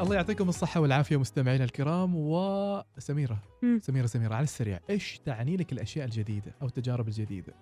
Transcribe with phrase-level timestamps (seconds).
[0.00, 3.80] الله يعطيكم الصحة والعافية مستمعينا الكرام وسميرة مم.
[3.82, 7.54] سميرة سميرة على السريع إيش تعني لك الأشياء الجديدة أو التجارب الجديدة؟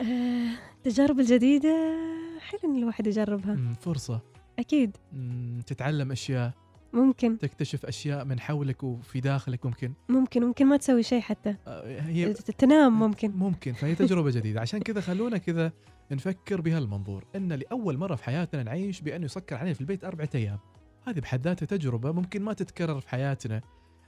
[0.00, 0.04] آه،
[0.76, 1.96] التجارب الجديدة
[2.40, 4.20] حلو إن الواحد يجربها مم، فرصة
[4.58, 6.52] أكيد مم، تتعلم أشياء
[6.92, 7.38] ممكن.
[7.38, 9.92] تكتشف أشياء من حولك وفي داخلك ممكن.
[10.08, 11.56] ممكن ممكن ما تسوي شيء حتى.
[11.66, 13.30] آه، هي تنام ممكن.
[13.30, 13.72] ممكن.
[13.72, 14.60] فهي تجربة جديدة.
[14.60, 15.72] عشان كذا خلونا كذا
[16.10, 17.24] نفكر بهالمنظور.
[17.36, 20.58] إن لأول مرة في حياتنا نعيش بانه يسكر علينا في البيت أربعة أيام.
[21.06, 23.60] هذه بحد ذاتها تجربة ممكن ما تتكرر في حياتنا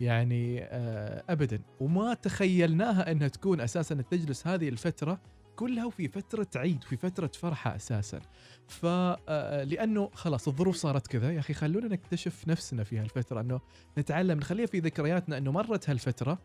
[0.00, 1.60] يعني آه، ابدا.
[1.80, 5.20] وما تخيلناها إنها تكون أساسا تجلس هذه الفترة
[5.56, 8.20] كلها وفي فترة عيد وفي فترة فرحة أساسا
[8.68, 13.60] فلانه خلاص الظروف صارت كذا يا أخي خلونا نكتشف نفسنا في هالفترة إنه
[13.98, 16.38] نتعلم نخليها في ذكرياتنا إنه مرت هالفترة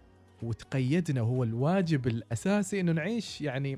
[0.43, 3.77] وتقيدنا وهو الواجب الأساسي إنه نعيش يعني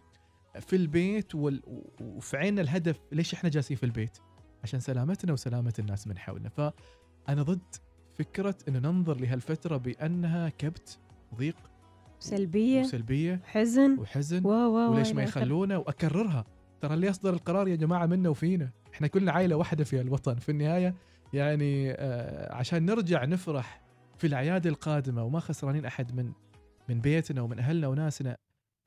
[0.59, 1.35] في البيت.
[1.35, 4.17] وفي عيننا الهدف ليش إحنا جالسين في البيت؟
[4.63, 7.75] عشان سلامتنا وسلامة الناس من حولنا، فأنا ضد
[8.13, 10.99] فكرة إنه ننظر لهالفترة بأنها كبت
[11.35, 11.55] ضيق
[12.23, 14.45] سلبية وسلبية حزن وحزن.
[14.45, 15.23] واو واو وليش ما.
[15.23, 16.45] يخلونا؟ وأكررها.
[16.81, 18.71] ترى اللي يصدر القرار يا جماعة منا وفينا.
[18.93, 20.35] إحنا كلنا عائلة واحدة في الوطن.
[20.35, 20.95] في النهاية
[21.33, 23.81] يعني آه عشان نرجع نفرح
[24.17, 26.31] في الأعياد القادمة وما خسرانين أحد من
[26.89, 28.37] من بيتنا ومن أهلنا وناسنا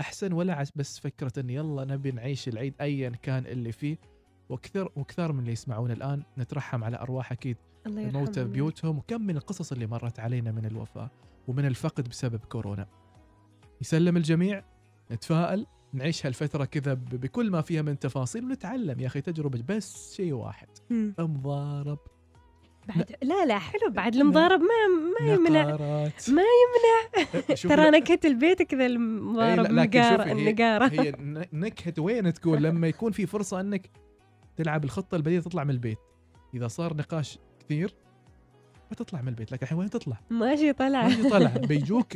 [0.01, 3.99] أحسن ولا بس فكرة إن يلا نبي نعيش العيد ايا كان اللي فيه.
[4.49, 6.23] وكثر وكثار من اللي يسمعونا الآن.
[6.39, 7.57] نترحم على أرواح أكيد
[7.87, 8.45] الله الموتى.
[8.45, 11.11] بيوتهم وكم من القصص اللي مرت علينا من الوفاة
[11.49, 12.87] ومن الفقد بسبب كورونا.
[13.81, 14.65] يسلم الجميع
[15.13, 19.01] نتفائل نعيش هالفترة كذا بكل ما فيها من تفاصيل ونتعلم.
[19.01, 20.69] يا أخي تجربة بس شيء واحد.
[20.91, 21.15] مم.
[21.19, 21.99] مضارب
[22.89, 23.91] بعد لا لا حلو.
[23.91, 24.67] بعد المضارب ما
[25.27, 25.63] ما يمنع.
[25.63, 26.31] نقارات.
[26.31, 26.43] ما
[27.55, 30.87] شوف ترى نكهة البيت كذا المضارب النقارة شوفي هي- النقارة.
[31.03, 33.91] هي ن- نكهة وين تكون لما يكون في فرصة أنك
[34.57, 35.99] تلعب الخطة البديلة تطلع من البيت.
[36.55, 37.95] إذا صار نقاش كثير
[38.91, 39.53] ما تطلع من البيت.
[39.53, 41.09] لكن الحين وين تطلع؟ ماشي طلع.
[41.09, 41.49] ما طلع.
[41.69, 42.13] بيجوك.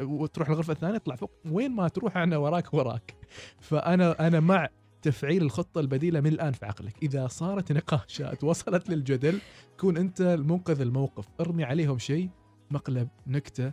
[0.00, 1.30] وتروح الغرفة الثانية تطلع فوق.
[1.50, 3.14] وين ما تروح أنا وراك وراك.
[3.60, 4.68] فأنا أنا مع
[5.02, 6.94] تفعيل الخطة البديلة من الآن في عقلك.
[7.02, 9.38] إذا صارت نقاشات وصلت للجدل
[9.80, 11.28] كون أنت المنقذ الموقف.
[11.40, 12.28] ارمي عليهم شيء
[12.70, 13.72] مقلب نكتة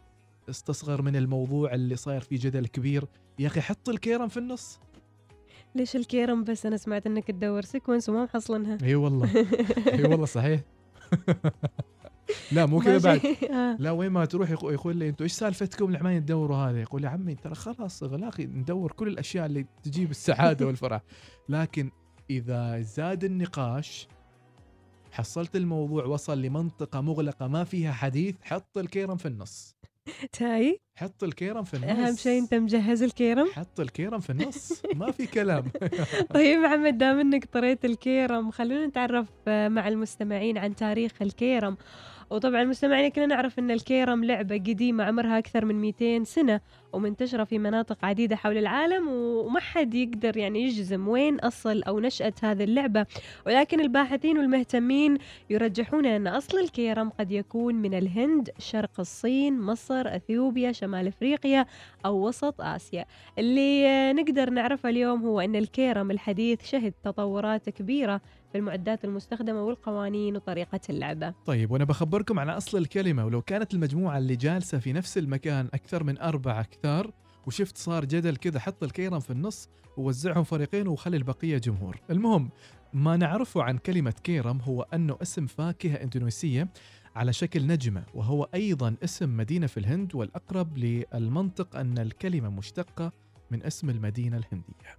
[0.50, 3.06] استصغر من الموضوع اللي صاير فيه جدل كبير.
[3.40, 4.80] يا أخي حط الكيرم في النص.
[5.76, 7.62] ليش الكيرم بس؟ أنا سمعت إنك تدور.
[7.62, 8.78] Sequence وما محصلنها.
[8.84, 9.46] إي والله.
[9.88, 10.62] إي والله صحيح.
[12.52, 12.98] لا مو كذا.
[13.18, 13.22] بعد
[13.52, 13.76] آه.
[13.80, 17.04] لا وين ما تروح يقو- يقول لي أنتم إيش سالفتكم اللي عمالين تدوروا هذا يقول
[17.04, 21.02] يا عمي ترى خلاص إغلاقي ندور كل الأشياء اللي تجيب السعادة والفرح
[21.50, 21.92] لكن
[22.30, 24.08] إذا زاد النقاش
[25.12, 29.76] حصلت الموضوع وصل لمنطقة مغلقة ما فيها حديث حط الكيرم في النص
[30.40, 30.80] تاي.
[30.96, 31.90] حط الكيرم في النص.
[31.90, 34.82] أهم شيء أنت مجهز الكيرم؟ حط الكيرم في النص.
[34.96, 35.72] ما في كلام.
[36.36, 41.78] طيب محمد دام إنك طريت الكيرم خلونا نتعرف مع المستمعين عن تاريخ الكيرم.
[42.32, 46.62] وطبعا المستمعين كلنا نعرف إن الكيرم لعبة قديمة عمرها أكثر من 200 سنة
[46.94, 52.34] ومنتشرة في مناطق عديدة حول العالم وما حد يقدر يعني يجزم وين أصل أو نشأة
[52.44, 53.06] هذه اللعبة.
[53.46, 55.18] ولكن الباحثين والمهتمين
[55.50, 61.66] يرجحون أن أصل الكيرم قد يكون من الهند شرق الصين مصر إثيوبيا شمال إفريقيا
[62.06, 63.06] أو وسط آسيا.
[63.38, 70.36] اللي نقدر نعرفه اليوم هو أن الكيرم الحديث شهد تطورات كبيرة في المعدات المستخدمة والقوانين
[70.36, 71.34] وطريقة اللعبة.
[71.46, 76.04] طيب وأنا بخبركم عن أصل الكلمة ولو كانت المجموعة اللي جالسة في نفس المكان أكثر
[76.04, 77.12] من اربعه كثار
[77.48, 81.98] وشفت صار جدل كذا حط الكيرم في النص ووزعهم فريقين وخلي البقية جمهور.
[82.10, 82.50] المهم
[82.94, 86.68] ما نعرفه عن كلمة كيرم هو أنه اسم فاكهة إندونيسية
[87.16, 93.12] على شكل نجمة وهو أيضا اسم مدينة في الهند والأقرب للمنطق أن الكلمة مشتقة
[93.52, 94.98] من اسم المدينة الهندية.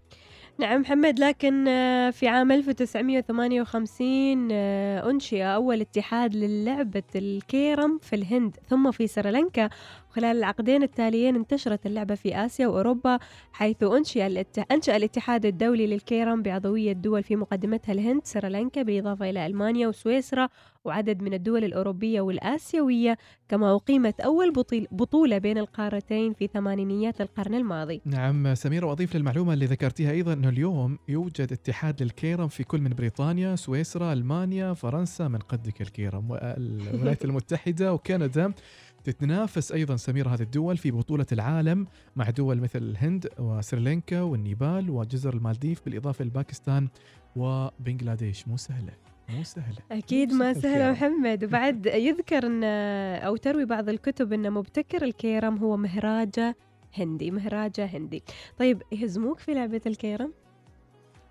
[0.59, 8.57] نعم محمد لكن آه، في عام 1958 آه، أنشئ أول اتحاد للعبة الكيرم في الهند
[8.69, 9.69] ثم في سريلانكا.
[10.13, 13.19] وخلال العقدين التاليين انتشرت اللعبة في آسيا وأوروبا
[13.53, 14.45] حيث أنشئ.
[14.73, 20.49] أنشأ الاتحاد الدولي للكيرم بعضوية دول في مقدمتها الهند سريلانكا بالإضافة إلى ألمانيا وسويسرا
[20.85, 23.19] وعدد من الدول الأوروبية والآسيوية
[23.49, 24.53] كما أقيمت أول
[24.93, 30.49] بطولة بين القارتين في ثمانينيات القرن الماضي نعم سميرة وأضيف للمعلومة اللي ذكرتيها أيضا أنه
[30.49, 37.25] اليوم يوجد اتحاد للكيرم في كل من بريطانيا سويسرا ألمانيا فرنسا من قدك الكيرم والولايات
[37.25, 38.53] المتحدة وكندا
[39.05, 45.35] تتنافس أيضا سميرة هذه الدول في بطولة العالم مع دول مثل الهند وسريلانكا والنيبال وجزر
[45.35, 46.89] المالديف بالإضافة لباكستان
[47.37, 48.49] وبنغلاديش.
[48.49, 48.93] مو سهلة
[49.29, 49.79] مو سهلة.
[49.93, 50.93] أكيد مو ما سهل سهل الكيرم.
[50.93, 51.45] محمد.
[51.45, 52.65] وبعد يذكر أن
[53.25, 56.57] أو تروي بعض الكتب أن مبتكر الكيرم هو مهراجة
[56.99, 58.23] هندي مهراجة هندي.
[58.59, 60.33] طيب يهزموك في لعبة الكيرم؟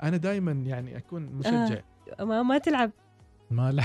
[0.03, 1.81] أنا دائما يعني أكون مشجع.
[2.19, 2.91] ما ما تلعب.
[3.51, 3.83] ما لا.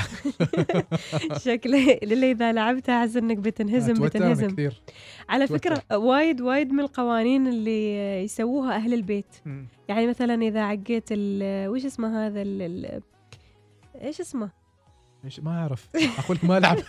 [1.44, 4.50] شكلي للي إذا لعبتها احس إنك بتنهزم بتنهزم.
[4.50, 4.82] كثير.
[5.28, 5.46] على.
[5.46, 9.36] فكرة وايد وايد من القوانين اللي يسووها أهل البيت.
[9.88, 12.42] يعني مثلا إذا عقيت وش اسمه هذا
[14.02, 14.65] إيش اسمه؟
[15.26, 15.88] إيش؟ ما أعرف.
[16.18, 16.78] أقول لك ما ألعب.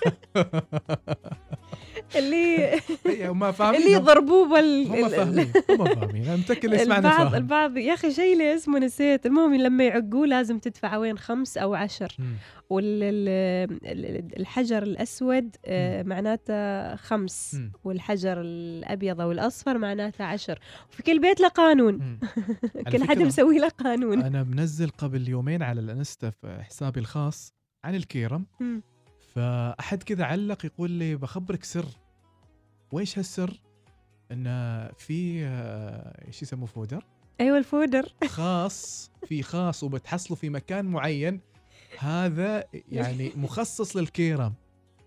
[2.16, 3.82] اللي إيه، ما فاهمين.
[3.82, 5.52] اللي ضربوه بال هم فاهمين.
[5.70, 6.24] هم فاهمين.
[6.24, 7.36] أنا متأكد اللي يسمعنا البعض فاهم.
[7.36, 9.26] البعض يا أخي شيء اللي اسمه نسيت.
[9.26, 12.18] المهم لما يعقوه لازم تدفع وين؟ خمس أو عشر.
[13.60, 17.56] والحجر الأسود آه، معناته خمس.
[17.56, 17.72] مم.
[17.84, 20.60] والحجر الأبيض أو الأصفر معناته عشر.
[20.92, 22.20] وفي كل بيت له قانون.
[22.92, 24.22] كل حد مسوي له قانون.
[24.22, 27.57] أنا منزل قبل يومين على الإنستا في حسابي الخاص
[27.88, 28.46] عن الكيرم.
[29.36, 31.86] فأحد كذا علق يقول لي بخبرك سر.
[32.92, 33.62] وإيش هالسر؟
[34.32, 34.44] إن
[34.98, 37.06] في آه، إيش يسموه powder؟
[37.42, 38.14] أيوه ال powder.
[38.28, 41.42] خاص في خاص وبتحصله في مكان معين.
[42.00, 44.54] هذا يعني مخصص للكيرم.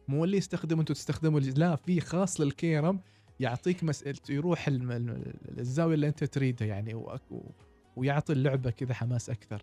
[0.08, 3.00] مو اللي يستخدمه أنتم تستخدموا لا في خاص للكيرم.
[3.40, 7.04] يعطيك مسألة يروح الم- ال- الزاوية اللي أنت تريدها يعني
[7.96, 9.62] ويعطي اللعبة كذا حماس أكثر.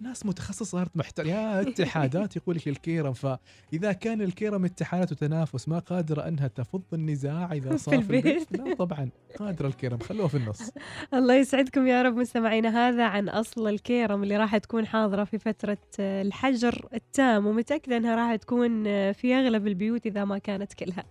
[0.00, 3.12] ناس متخصصة صارت محتر يا اتحادات يقول لك الكيرم.
[3.12, 8.52] فإذا كان الكيرم اتحادات وتنافس ما قادرة أنها تفض النزاع إذا صار في البيت.
[8.52, 9.98] لا طبعا قادرة الكيرم.
[9.98, 10.70] خلوها في النص.
[11.14, 12.88] الله يسعدكم يا رب مستمعينا.
[12.88, 18.36] هذا عن أصل الكيرم اللي راح تكون حاضرة في فترة الحجر التام ومتأكدة أنها راح
[18.36, 21.04] تكون في أغلب البيوت إذا ما كانت كلها.